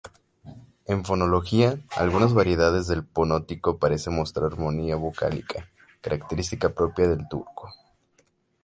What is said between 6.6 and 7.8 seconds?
propia del turco.